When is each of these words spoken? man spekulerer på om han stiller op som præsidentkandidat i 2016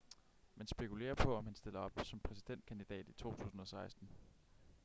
man 0.55 0.67
spekulerer 0.67 1.13
på 1.15 1.35
om 1.35 1.45
han 1.45 1.55
stiller 1.55 1.79
op 1.79 1.91
som 2.03 2.19
præsidentkandidat 2.19 3.09
i 3.09 3.13
2016 3.13 4.09